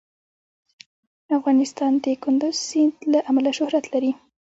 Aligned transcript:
افغانستان 1.37 1.91
د 2.03 2.05
کندز 2.23 2.55
سیند 2.67 2.93
له 3.11 3.19
امله 3.29 3.51
شهرت 3.57 3.85
لري. 3.93 4.11